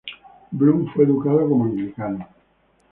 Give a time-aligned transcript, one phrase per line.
[0.51, 2.27] Bloom fue educado como anglicano.